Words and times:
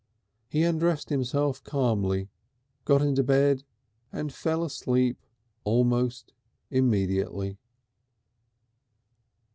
He 0.49 0.63
undressed 0.63 1.09
himself 1.09 1.63
calmly, 1.63 2.31
got 2.85 3.03
into 3.03 3.21
bed, 3.23 3.61
and 4.11 4.33
fell 4.33 4.63
asleep 4.63 5.19
almost 5.63 6.33
immediately. 6.71 7.59